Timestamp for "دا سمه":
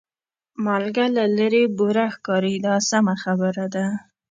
2.65-3.15